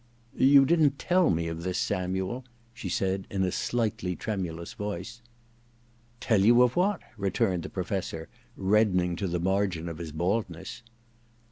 [0.35, 5.21] *You didn't tell me of this, &muel,* she said in a slightly tremulous voice.
[5.53, 8.27] >* Tell you of what }'returned the Professor,
[8.57, 10.81] reddening to the margin of his baldness.